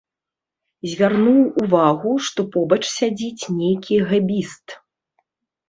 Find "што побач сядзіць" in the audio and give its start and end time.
2.29-3.49